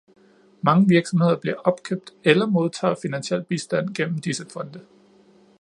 [0.63, 4.85] Mange virksomheder bliver opkøbt eller modtager finansiel bistand gennem disse fonde.